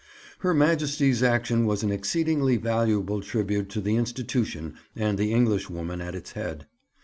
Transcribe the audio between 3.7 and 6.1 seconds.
the institution and the Englishwoman